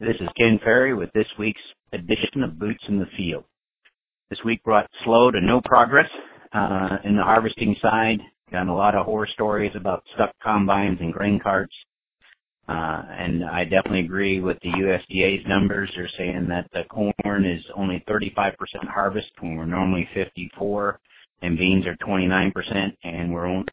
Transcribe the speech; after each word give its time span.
This 0.00 0.16
is 0.20 0.28
Ken 0.36 0.58
Ferrie 0.64 0.94
with 0.96 1.12
this 1.12 1.26
week's 1.38 1.60
edition 1.92 2.42
of 2.42 2.58
Boots 2.58 2.82
in 2.88 2.98
the 2.98 3.06
Field. 3.16 3.44
This 4.30 4.38
week 4.44 4.64
brought 4.64 4.90
slow 5.04 5.30
to 5.30 5.40
no 5.40 5.60
progress 5.64 6.08
uh, 6.52 6.96
in 7.04 7.16
the 7.16 7.22
harvesting 7.22 7.76
side. 7.80 8.18
Got 8.50 8.66
a 8.66 8.74
lot 8.74 8.96
of 8.96 9.06
horror 9.06 9.28
stories 9.32 9.70
about 9.76 10.02
stuck 10.14 10.34
combines 10.42 10.98
and 11.00 11.12
grain 11.12 11.38
carts. 11.40 11.74
Uh, 12.68 13.02
and 13.10 13.44
I 13.44 13.64
definitely 13.64 14.00
agree 14.00 14.40
with 14.40 14.58
the 14.62 14.70
USDA's 14.70 15.46
numbers. 15.46 15.92
They're 15.94 16.10
saying 16.18 16.48
that 16.48 16.68
the 16.72 16.82
corn 16.88 17.44
is 17.44 17.62
only 17.76 18.02
35% 18.08 18.54
harvest 18.88 19.28
when 19.40 19.56
we're 19.56 19.66
normally 19.66 20.08
54 20.14 20.98
and 21.42 21.58
beans 21.58 21.84
are 21.86 21.96
29% 22.04 22.52
and 23.04 23.32
we're 23.32 23.46
only, 23.46 23.66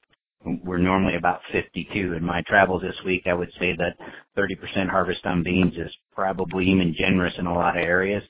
we're 0.63 0.77
normally 0.77 1.15
about 1.15 1.39
52. 1.51 2.13
In 2.13 2.23
my 2.23 2.41
travels 2.47 2.81
this 2.81 2.95
week, 3.05 3.23
I 3.25 3.33
would 3.33 3.51
say 3.59 3.73
that 3.77 3.97
30% 4.37 4.89
harvest 4.89 5.25
on 5.25 5.43
beans 5.43 5.73
is 5.73 5.91
probably 6.19 6.65
even 6.65 6.93
generous 6.99 7.33
in 7.39 7.45
a 7.45 7.53
lot 7.53 7.77
of 7.77 7.83
areas, 7.83 8.21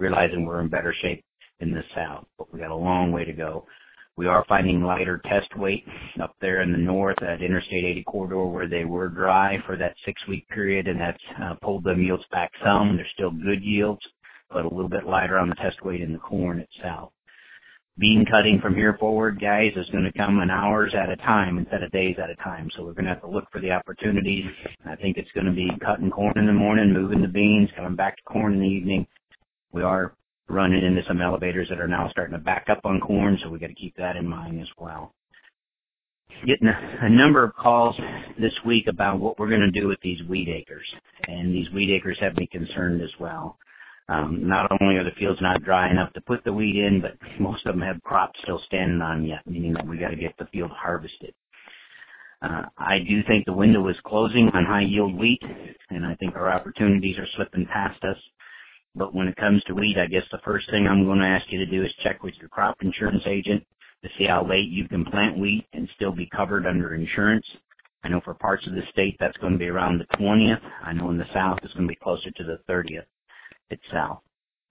realizing 0.00 0.44
we're 0.44 0.60
in 0.60 0.68
better 0.68 0.92
shape 1.00 1.24
in 1.60 1.70
the 1.70 1.82
south, 1.94 2.24
but 2.36 2.52
we 2.52 2.58
got 2.58 2.72
a 2.72 2.74
long 2.74 3.12
way 3.12 3.24
to 3.24 3.32
go. 3.32 3.64
We 4.16 4.26
are 4.26 4.44
finding 4.48 4.82
lighter 4.82 5.20
test 5.24 5.56
weight 5.56 5.84
up 6.20 6.34
there 6.40 6.62
in 6.62 6.72
the 6.72 6.78
north 6.78 7.22
at 7.22 7.42
Interstate 7.42 7.84
80 7.84 8.04
corridor 8.04 8.46
where 8.46 8.68
they 8.68 8.84
were 8.84 9.08
dry 9.08 9.58
for 9.64 9.76
that 9.76 9.94
six 10.04 10.20
week 10.28 10.48
period 10.48 10.88
and 10.88 10.98
that's 10.98 11.22
uh, 11.40 11.54
pulled 11.62 11.84
them 11.84 12.02
yields 12.02 12.24
back 12.32 12.50
some. 12.64 12.96
They're 12.96 13.06
still 13.14 13.30
good 13.30 13.62
yields, 13.62 14.00
but 14.50 14.64
a 14.64 14.68
little 14.68 14.88
bit 14.88 15.06
lighter 15.06 15.38
on 15.38 15.48
the 15.48 15.54
test 15.54 15.84
weight 15.84 16.00
in 16.00 16.12
the 16.12 16.18
corn 16.18 16.58
itself. 16.58 17.12
Bean 17.98 18.26
cutting 18.30 18.60
from 18.60 18.74
here 18.74 18.96
forward, 19.00 19.40
guys, 19.40 19.72
is 19.74 19.88
going 19.90 20.04
to 20.04 20.18
come 20.18 20.40
in 20.40 20.50
hours 20.50 20.94
at 20.94 21.08
a 21.08 21.16
time 21.16 21.56
instead 21.56 21.82
of 21.82 21.90
days 21.92 22.16
at 22.22 22.28
a 22.28 22.34
time. 22.36 22.68
So 22.76 22.84
we're 22.84 22.92
going 22.92 23.06
to 23.06 23.14
have 23.14 23.22
to 23.22 23.30
look 23.30 23.46
for 23.50 23.58
the 23.58 23.70
opportunities. 23.70 24.44
I 24.84 24.96
think 24.96 25.16
it's 25.16 25.30
going 25.32 25.46
to 25.46 25.52
be 25.52 25.70
cutting 25.82 26.10
corn 26.10 26.36
in 26.36 26.46
the 26.46 26.52
morning, 26.52 26.92
moving 26.92 27.22
the 27.22 27.28
beans, 27.28 27.70
coming 27.74 27.96
back 27.96 28.16
to 28.16 28.22
corn 28.24 28.52
in 28.52 28.60
the 28.60 28.66
evening. 28.66 29.06
We 29.72 29.82
are 29.82 30.12
running 30.46 30.84
into 30.84 31.00
some 31.08 31.22
elevators 31.22 31.68
that 31.70 31.80
are 31.80 31.88
now 31.88 32.10
starting 32.10 32.36
to 32.36 32.44
back 32.44 32.66
up 32.70 32.82
on 32.84 33.00
corn, 33.00 33.38
so 33.42 33.48
we 33.48 33.58
got 33.58 33.68
to 33.68 33.74
keep 33.74 33.96
that 33.96 34.16
in 34.16 34.28
mind 34.28 34.60
as 34.60 34.68
well. 34.78 35.14
Getting 36.46 36.68
a, 36.68 37.06
a 37.06 37.08
number 37.08 37.44
of 37.44 37.54
calls 37.54 37.96
this 38.38 38.52
week 38.66 38.88
about 38.88 39.20
what 39.20 39.38
we're 39.38 39.48
going 39.48 39.72
to 39.72 39.80
do 39.80 39.88
with 39.88 39.98
these 40.02 40.18
wheat 40.28 40.50
acres, 40.50 40.86
and 41.26 41.54
these 41.54 41.70
wheat 41.72 41.90
acres 41.96 42.18
have 42.20 42.36
me 42.36 42.46
concerned 42.52 43.00
as 43.00 43.10
well. 43.18 43.56
Um, 44.08 44.46
not 44.46 44.70
only 44.80 44.96
are 44.96 45.04
the 45.04 45.16
fields 45.18 45.40
not 45.42 45.64
dry 45.64 45.90
enough 45.90 46.12
to 46.12 46.20
put 46.20 46.44
the 46.44 46.52
wheat 46.52 46.76
in, 46.76 47.00
but 47.00 47.16
most 47.40 47.66
of 47.66 47.74
them 47.74 47.82
have 47.82 48.02
crops 48.02 48.38
still 48.42 48.60
standing 48.66 49.00
on 49.00 49.24
yet, 49.24 49.44
meaning 49.46 49.72
that 49.74 49.86
we 49.86 49.98
got 49.98 50.10
to 50.10 50.16
get 50.16 50.36
the 50.38 50.46
field 50.46 50.70
harvested. 50.70 51.34
Uh, 52.40 52.62
I 52.78 52.98
do 52.98 53.22
think 53.26 53.46
the 53.46 53.52
window 53.52 53.86
is 53.88 53.96
closing 54.04 54.48
on 54.54 54.64
high 54.64 54.84
yield 54.84 55.18
wheat, 55.18 55.40
and 55.90 56.06
I 56.06 56.14
think 56.16 56.36
our 56.36 56.52
opportunities 56.52 57.18
are 57.18 57.26
slipping 57.36 57.66
past 57.66 58.02
us. 58.04 58.18
But 58.94 59.14
when 59.14 59.26
it 59.26 59.36
comes 59.36 59.62
to 59.64 59.74
wheat, 59.74 59.96
I 59.98 60.06
guess 60.06 60.22
the 60.30 60.40
first 60.44 60.70
thing 60.70 60.86
I'm 60.86 61.04
going 61.04 61.18
to 61.18 61.26
ask 61.26 61.44
you 61.50 61.58
to 61.58 61.66
do 61.66 61.82
is 61.82 61.90
check 62.04 62.22
with 62.22 62.34
your 62.38 62.48
crop 62.48 62.76
insurance 62.82 63.24
agent 63.26 63.64
to 64.04 64.08
see 64.16 64.26
how 64.26 64.46
late 64.46 64.68
you 64.68 64.86
can 64.88 65.04
plant 65.04 65.38
wheat 65.38 65.66
and 65.72 65.88
still 65.96 66.12
be 66.12 66.28
covered 66.34 66.66
under 66.66 66.94
insurance. 66.94 67.44
I 68.04 68.08
know 68.08 68.20
for 68.24 68.34
parts 68.34 68.66
of 68.68 68.74
the 68.74 68.82
state 68.92 69.16
that's 69.18 69.36
going 69.38 69.54
to 69.54 69.58
be 69.58 69.68
around 69.68 69.98
the 69.98 70.16
20th. 70.16 70.60
I 70.84 70.92
know 70.92 71.10
in 71.10 71.18
the 71.18 71.26
south 71.34 71.58
it's 71.64 71.74
going 71.74 71.88
to 71.88 71.92
be 71.92 71.98
closer 72.00 72.30
to 72.30 72.44
the 72.44 72.60
30th 72.72 73.06
itself. 73.70 74.20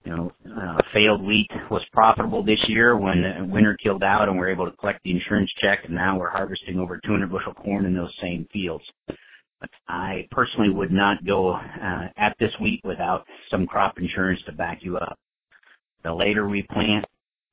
You 0.04 0.16
know, 0.16 0.32
uh, 0.46 0.78
failed 0.94 1.22
wheat 1.22 1.50
was 1.68 1.82
profitable 1.92 2.44
this 2.44 2.62
year 2.68 2.96
when 2.96 3.50
winter 3.50 3.76
killed 3.82 4.04
out 4.04 4.28
and 4.28 4.38
we 4.38 4.46
are 4.46 4.50
able 4.50 4.70
to 4.70 4.76
collect 4.76 5.02
the 5.02 5.10
insurance 5.10 5.50
check 5.60 5.80
and 5.84 5.94
now 5.94 6.16
we're 6.16 6.30
harvesting 6.30 6.78
over 6.78 7.00
200 7.04 7.30
bushel 7.30 7.54
corn 7.54 7.86
in 7.86 7.94
those 7.94 8.14
same 8.22 8.46
fields. 8.52 8.84
But 9.60 9.70
I 9.88 10.28
personally 10.30 10.70
would 10.70 10.92
not 10.92 11.24
go 11.26 11.54
uh, 11.54 12.08
at 12.16 12.36
this 12.38 12.52
wheat 12.60 12.80
without 12.84 13.24
some 13.50 13.66
crop 13.66 13.98
insurance 13.98 14.40
to 14.46 14.52
back 14.52 14.78
you 14.82 14.96
up. 14.96 15.18
The 16.04 16.12
later 16.12 16.48
we 16.48 16.62
plant, 16.70 17.04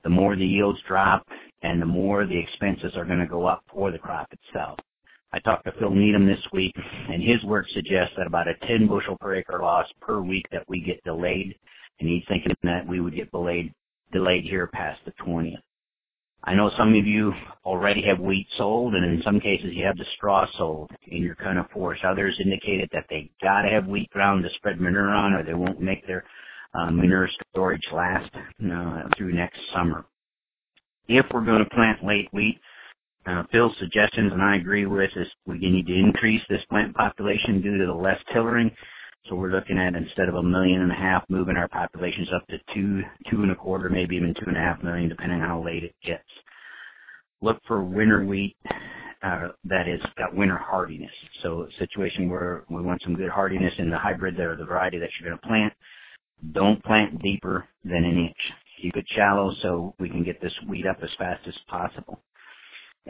the 0.03 0.09
more 0.09 0.35
the 0.35 0.45
yields 0.45 0.79
drop, 0.87 1.25
and 1.63 1.81
the 1.81 1.87
more 1.87 2.25
the 2.25 2.37
expenses 2.37 2.91
are 2.95 3.05
going 3.05 3.19
to 3.19 3.25
go 3.25 3.47
up 3.47 3.63
for 3.73 3.89
the 3.89 3.97
crop 3.97 4.27
itself. 4.31 4.77
I 5.33 5.39
talked 5.39 5.65
to 5.65 5.71
Phil 5.79 5.89
Needham 5.89 6.27
this 6.27 6.45
week, 6.53 6.73
and 6.75 7.21
his 7.21 7.43
work 7.43 7.65
suggests 7.73 8.13
that 8.17 8.27
about 8.27 8.47
a 8.47 8.53
10 8.67 8.87
bushel 8.87 9.17
per 9.19 9.35
acre 9.35 9.59
loss 9.59 9.87
per 9.99 10.21
week 10.21 10.45
that 10.51 10.63
we 10.69 10.79
get 10.79 11.03
delayed, 11.03 11.55
and 11.99 12.07
he's 12.07 12.23
thinking 12.27 12.53
that 12.61 12.87
we 12.87 13.01
would 13.01 13.15
get 13.15 13.31
delayed 13.31 13.73
delayed 14.11 14.43
here 14.43 14.67
past 14.67 14.99
the 15.05 15.11
20th. 15.25 15.55
I 16.43 16.53
know 16.53 16.69
some 16.77 16.89
of 16.89 17.07
you 17.07 17.33
already 17.65 18.03
have 18.07 18.19
wheat 18.19 18.45
sold, 18.59 18.93
and 18.93 19.03
in 19.03 19.23
some 19.25 19.39
cases 19.39 19.71
you 19.71 19.83
have 19.85 19.97
the 19.97 20.05
straw 20.15 20.45
sold 20.55 20.91
in 21.07 21.23
your 21.23 21.35
kind 21.35 21.57
of 21.57 21.65
forest. 21.71 22.03
Others 22.05 22.39
indicated 22.43 22.89
that 22.93 23.05
they 23.09 23.31
got 23.41 23.63
to 23.63 23.69
have 23.69 23.87
wheat 23.87 24.11
ground 24.11 24.43
to 24.43 24.49
spread 24.57 24.79
manure 24.79 25.09
on, 25.09 25.33
or 25.33 25.43
they 25.43 25.55
won't 25.55 25.81
make 25.81 26.05
their 26.05 26.25
uh, 26.75 26.91
manure 26.91 27.27
storage 27.49 27.81
last 27.91 28.29
uh, 28.35 29.03
through 29.17 29.33
next 29.33 29.57
summer. 29.75 30.05
If 31.07 31.25
we're 31.33 31.45
going 31.45 31.63
to 31.63 31.75
plant 31.75 32.03
late 32.03 32.27
wheat, 32.33 32.59
uh, 33.25 33.43
Phil's 33.51 33.75
suggestions, 33.79 34.31
and 34.33 34.41
I 34.41 34.57
agree 34.57 34.85
with, 34.85 35.09
is 35.15 35.27
we 35.45 35.57
need 35.59 35.87
to 35.87 35.93
increase 35.93 36.41
this 36.49 36.63
plant 36.69 36.93
population 36.95 37.61
due 37.61 37.77
to 37.77 37.85
the 37.85 37.93
less 37.93 38.19
tillering. 38.33 38.69
So 39.29 39.35
we're 39.35 39.51
looking 39.51 39.77
at 39.77 39.95
instead 39.95 40.27
of 40.27 40.35
a 40.35 40.43
million 40.43 40.81
and 40.81 40.91
a 40.91 40.95
half, 40.95 41.23
moving 41.29 41.55
our 41.55 41.69
populations 41.69 42.27
up 42.35 42.45
to 42.47 42.57
two, 42.73 43.01
two 43.31 43.41
and 43.43 43.51
a 43.51 43.55
quarter, 43.55 43.89
maybe 43.89 44.17
even 44.17 44.33
two 44.33 44.47
and 44.47 44.57
a 44.57 44.59
half 44.59 44.83
million, 44.83 45.07
depending 45.07 45.41
on 45.41 45.47
how 45.47 45.63
late 45.63 45.83
it 45.83 45.95
gets. 46.05 46.23
Look 47.41 47.57
for 47.65 47.83
winter 47.83 48.25
wheat 48.25 48.57
uh, 49.23 49.49
that 49.65 49.87
has 49.87 50.01
got 50.17 50.35
winter 50.35 50.57
hardiness. 50.57 51.11
So 51.41 51.63
a 51.63 51.79
situation 51.79 52.29
where 52.29 52.65
we 52.69 52.81
want 52.81 53.01
some 53.03 53.15
good 53.15 53.29
hardiness 53.29 53.73
in 53.77 53.89
the 53.89 53.97
hybrid 53.97 54.37
or 54.39 54.57
the 54.57 54.65
variety 54.65 54.99
that 54.99 55.09
you're 55.19 55.29
going 55.29 55.39
to 55.41 55.47
plant. 55.47 55.73
Don't 56.51 56.83
plant 56.83 57.21
deeper 57.21 57.65
than 57.85 58.03
an 58.03 58.17
inch. 58.17 58.37
Keep 58.81 58.97
it 58.97 59.05
shallow 59.15 59.53
so 59.61 59.95
we 59.99 60.09
can 60.09 60.25
get 60.25 60.41
this 60.41 60.51
wheat 60.67 60.85
up 60.85 60.97
as 61.01 61.09
fast 61.17 61.41
as 61.47 61.53
possible. 61.69 62.19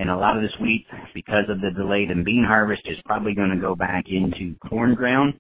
And 0.04 0.12
a 0.12 0.18
lot 0.18 0.36
of 0.36 0.44
this 0.44 0.52
wheat, 0.60 0.86
because 1.14 1.46
of 1.48 1.62
the 1.62 1.72
delayed 1.72 2.12
in 2.12 2.26
bean 2.26 2.44
harvest, 2.46 2.82
is 2.88 2.98
probably 3.06 3.34
going 3.34 3.52
to 3.52 3.56
go 3.56 3.74
back 3.74 4.04
into 4.10 4.54
corn 4.68 4.96
ground 4.96 5.34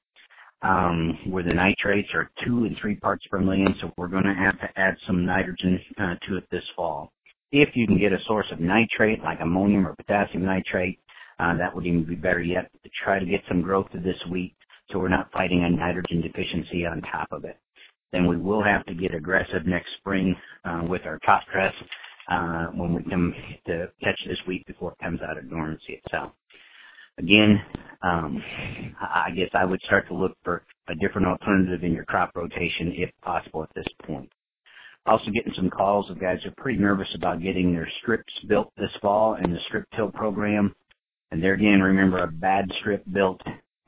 um, 0.62 1.20
where 1.28 1.44
the 1.44 1.54
nitrates 1.54 2.08
are 2.14 2.32
two 2.46 2.64
and 2.64 2.78
three 2.80 2.96
parts 2.96 3.26
per 3.30 3.42
million, 3.42 3.76
so 3.82 3.92
we're 3.98 4.08
going 4.08 4.24
to 4.24 4.34
have 4.34 4.58
to 4.62 4.80
add 4.80 4.96
some 5.06 5.26
nitrogen 5.26 5.82
uh, 6.00 6.16
to 6.30 6.38
it 6.38 6.46
this 6.50 6.64
fall. 6.78 7.12
If 7.52 7.76
you 7.76 7.86
can 7.86 8.00
get 8.00 8.14
a 8.14 8.20
source 8.26 8.46
of 8.54 8.62
nitrate 8.62 9.22
like 9.22 9.42
ammonium 9.42 9.86
or 9.86 9.96
potassium 9.96 10.46
nitrate, 10.46 10.98
uh, 11.42 11.58
that 11.58 11.76
would 11.76 11.86
even 11.86 12.06
be 12.06 12.16
better 12.16 12.42
yet 12.42 12.72
to 12.86 12.90
try 13.04 13.20
to 13.20 13.26
get 13.26 13.42
some 13.50 13.64
growth 13.64 13.92
to 13.92 14.00
this 14.00 14.16
wheat 14.32 14.56
so 14.92 14.98
we're 14.98 15.10
not 15.10 15.30
fighting 15.34 15.66
a 15.66 15.70
nitrogen 15.70 16.22
deficiency 16.22 16.86
on 16.86 17.02
top 17.02 17.28
of 17.34 17.44
it. 17.44 17.58
Then 18.14 18.28
we 18.28 18.38
will 18.38 18.64
have 18.64 18.86
to 18.86 18.94
get 18.94 19.14
aggressive 19.14 19.66
next 19.66 19.90
spring 20.00 20.34
uh, 20.64 20.84
with 20.88 21.02
our 21.06 21.20
top 21.26 21.42
dress 21.52 21.74
uh, 22.30 22.68
when 22.68 22.94
we 22.94 23.04
come 23.10 23.34
to 23.68 23.88
catch 24.04 24.20
this 24.28 24.38
wheat 24.48 24.66
before 24.68 24.92
it 24.94 25.04
comes 25.04 25.20
out 25.22 25.38
of 25.38 25.50
dormancy 25.50 26.02
itself 26.04 26.32
again, 27.18 27.62
um, 28.02 28.44
I 29.02 29.30
guess 29.36 29.50
I 29.54 29.66
would 29.66 29.82
start 29.86 30.08
to 30.08 30.16
look 30.16 30.36
for 30.44 30.64
a 30.88 30.96
different 30.96 31.28
alternative 31.28 31.84
in 31.84 31.94
your 31.94 32.06
crop 32.06 32.32
rotation 32.36 32.94
if 32.96 33.10
possible 33.22 33.64
at 33.64 33.70
this 33.76 33.86
point. 34.06 34.30
Also 35.06 35.26
getting 35.34 35.54
some 35.56 35.70
calls 35.70 36.10
of 36.10 36.20
guys 36.20 36.38
who 36.44 36.50
are 36.50 36.54
pretty 36.58 36.80
nervous 36.80 37.08
about 37.16 37.42
getting 37.42 37.74
their 37.74 37.90
strips 38.02 38.34
built 38.48 38.72
this 38.78 38.90
fall 39.02 39.36
in 39.36 39.52
the 39.52 39.60
strip 39.68 39.86
till 39.96 40.10
program. 40.12 40.74
And 41.32 41.44
there 41.44 41.54
again, 41.54 41.82
remember 41.82 42.20
a 42.20 42.32
bad 42.32 42.66
strip 42.80 43.04
built 43.12 43.42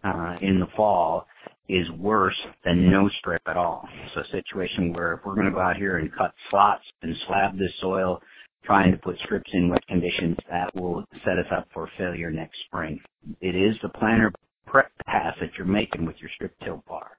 uh, 0.04 0.36
in 0.42 0.60
the 0.60 0.68
fall 0.76 1.26
is 1.68 1.90
worse 1.98 2.36
than 2.64 2.92
no 2.92 3.10
strip 3.20 3.42
at 3.48 3.58
all. 3.58 3.88
So 4.14 4.22
a 4.22 4.32
situation 4.32 4.94
where 4.94 5.14
if 5.14 5.20
we're 5.26 5.36
going 5.36 5.48
to 5.48 5.52
go 5.52 5.62
out 5.62 5.78
here 5.78 5.98
and 5.98 6.16
cut 6.16 6.34
slots 6.50 6.84
and 7.02 7.16
slab 7.28 7.58
this 7.58 7.72
soil, 7.82 8.22
trying 8.64 8.92
to 8.92 8.98
put 8.98 9.18
strips 9.26 9.50
in 9.54 9.70
wet 9.70 9.86
conditions, 9.88 10.38
that 10.50 10.76
will 10.76 11.04
set 11.24 11.38
us 11.38 11.52
up 11.56 11.68
for 11.74 11.90
failure 11.98 12.32
next 12.32 12.58
spring. 12.68 13.00
It 13.42 13.56
is 13.56 13.76
the 13.82 13.90
planter 13.90 14.32
prep 14.66 14.92
pass 15.06 15.36
that 15.40 15.52
you're 15.58 15.68
making 15.68 16.06
with 16.06 16.16
your 16.20 16.30
strip 16.36 16.54
till 16.64 16.84
bar. 16.88 17.12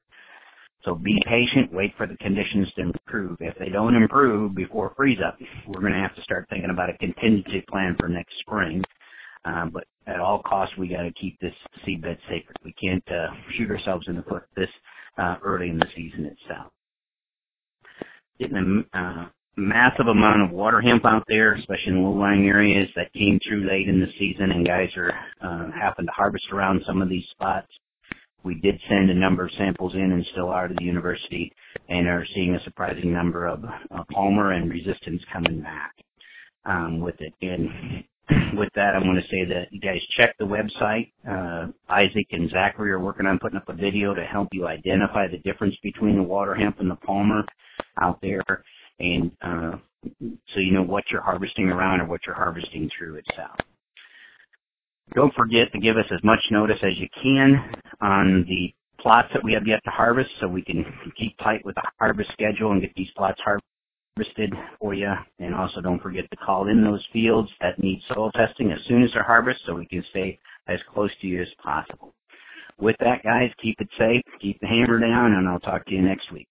So 0.84 0.94
be 0.94 1.20
patient, 1.26 1.72
wait 1.72 1.92
for 1.96 2.06
the 2.06 2.16
conditions 2.18 2.68
to 2.76 2.82
improve. 2.82 3.38
If 3.40 3.58
they 3.58 3.70
don't 3.70 3.96
improve 3.96 4.54
before 4.54 4.94
freeze 4.96 5.18
up, 5.26 5.36
we're 5.66 5.80
going 5.80 5.92
to 5.92 5.98
have 5.98 6.14
to 6.14 6.22
start 6.22 6.46
thinking 6.48 6.70
about 6.70 6.90
a 6.90 6.98
contingency 6.98 7.64
plan 7.68 7.96
for 7.98 8.08
next 8.08 8.34
spring. 8.40 8.82
Uh, 9.44 9.66
but 9.72 9.84
costs, 10.48 10.76
we 10.78 10.88
got 10.88 11.02
to 11.02 11.12
keep 11.20 11.38
this 11.40 11.54
seedbed 11.86 12.18
sacred. 12.28 12.56
We 12.64 12.74
can't 12.82 13.04
uh, 13.08 13.34
shoot 13.56 13.70
ourselves 13.70 14.06
in 14.08 14.16
the 14.16 14.22
foot 14.22 14.44
this 14.56 14.68
uh, 15.18 15.36
early 15.42 15.68
in 15.70 15.78
the 15.78 15.86
season 15.96 16.26
itself. 16.26 16.72
Getting 18.38 18.84
a 18.94 18.98
uh, 18.98 19.28
massive 19.56 20.06
amount 20.06 20.42
of 20.42 20.50
water 20.50 20.80
hemp 20.80 21.04
out 21.06 21.24
there, 21.28 21.54
especially 21.54 21.92
in 21.92 22.02
low-lying 22.02 22.46
areas 22.46 22.88
that 22.96 23.12
came 23.12 23.40
through 23.46 23.68
late 23.68 23.88
in 23.88 24.00
the 24.00 24.12
season, 24.18 24.50
and 24.50 24.66
guys 24.66 24.90
are 24.96 25.12
uh, 25.40 25.70
happen 25.72 26.04
to 26.04 26.12
harvest 26.12 26.44
around 26.52 26.82
some 26.86 27.00
of 27.00 27.08
these 27.08 27.24
spots. 27.30 27.68
We 28.44 28.54
did 28.56 28.78
send 28.88 29.10
a 29.10 29.14
number 29.14 29.44
of 29.44 29.50
samples 29.58 29.94
in 29.94 30.12
and 30.12 30.24
still 30.32 30.50
are 30.50 30.68
to 30.68 30.74
the 30.74 30.84
university, 30.84 31.52
and 31.88 32.06
are 32.06 32.26
seeing 32.34 32.54
a 32.54 32.62
surprising 32.64 33.12
number 33.12 33.46
of 33.46 33.64
uh, 33.64 34.04
palmer 34.12 34.52
and 34.52 34.70
resistance 34.70 35.22
coming 35.32 35.62
back 35.62 35.94
um, 36.64 37.00
with 37.00 37.16
it. 37.20 37.32
And 37.42 38.04
with 38.54 38.70
that, 38.74 38.94
I 38.94 38.98
want 38.98 39.18
to 39.18 39.28
say 39.30 39.44
that 39.48 39.72
you 39.72 39.80
guys 39.80 39.98
check 40.18 40.34
the 40.38 40.44
website. 40.44 41.12
Uh, 41.28 41.72
Isaac 41.88 42.26
and 42.30 42.50
Zachary 42.50 42.92
are 42.92 43.00
working 43.00 43.26
on 43.26 43.38
putting 43.38 43.56
up 43.56 43.68
a 43.68 43.74
video 43.74 44.14
to 44.14 44.24
help 44.24 44.48
you 44.52 44.66
identify 44.66 45.26
the 45.28 45.38
difference 45.38 45.74
between 45.82 46.16
the 46.16 46.22
water 46.22 46.54
hemp 46.54 46.80
and 46.80 46.90
the 46.90 46.96
palmer 46.96 47.44
out 48.00 48.18
there, 48.22 48.44
and 48.98 49.30
uh, 49.42 49.72
so 50.20 50.60
you 50.60 50.72
know 50.72 50.82
what 50.82 51.04
you're 51.10 51.22
harvesting 51.22 51.68
around 51.68 52.00
or 52.00 52.06
what 52.06 52.20
you're 52.26 52.36
harvesting 52.36 52.88
through 52.96 53.16
itself. 53.16 53.56
Don't 55.14 55.34
forget 55.34 55.72
to 55.72 55.78
give 55.78 55.96
us 55.96 56.06
as 56.12 56.22
much 56.24 56.40
notice 56.50 56.78
as 56.82 56.98
you 56.98 57.08
can 57.22 57.72
on 58.00 58.44
the 58.48 58.74
plots 59.00 59.28
that 59.34 59.44
we 59.44 59.52
have 59.52 59.66
yet 59.66 59.80
to 59.84 59.90
harvest 59.90 60.30
so 60.40 60.48
we 60.48 60.62
can 60.62 60.84
keep 61.18 61.36
tight 61.38 61.64
with 61.64 61.76
the 61.76 61.82
harvest 61.98 62.30
schedule 62.32 62.72
and 62.72 62.80
get 62.80 62.90
these 62.96 63.10
plots 63.16 63.40
harvested 64.16 64.52
for 64.80 64.94
you. 64.94 65.12
And 65.38 65.54
also 65.54 65.80
don't 65.80 66.02
forget 66.02 66.24
to 66.30 66.36
call 66.36 66.68
in 66.68 66.82
those 66.82 67.04
fields 67.12 67.48
that 67.60 67.78
need 67.78 68.00
soil 68.12 68.30
testing 68.32 68.72
as 68.72 68.78
soon 68.88 69.02
as 69.02 69.10
they're 69.14 69.22
harvested 69.22 69.62
so 69.66 69.74
we 69.74 69.86
can 69.86 70.04
stay 70.10 70.38
as 70.68 70.78
close 70.92 71.10
to 71.20 71.26
you 71.26 71.42
as 71.42 71.48
possible. 71.62 72.14
With 72.78 72.96
that, 73.00 73.22
guys, 73.22 73.50
keep 73.62 73.80
it 73.80 73.88
safe, 73.98 74.22
keep 74.40 74.60
the 74.60 74.66
hammer 74.66 74.98
down, 75.00 75.32
and 75.32 75.48
I'll 75.48 75.60
talk 75.60 75.86
to 75.86 75.92
you 75.92 76.02
next 76.02 76.30
week. 76.32 76.48